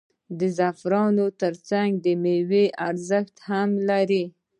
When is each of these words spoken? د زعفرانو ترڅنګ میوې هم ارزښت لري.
د 0.39 0.41
زعفرانو 0.57 1.25
ترڅنګ 1.41 2.01
میوې 2.23 2.65
هم 2.71 2.75
ارزښت 2.87 3.35
لري. 3.89 4.23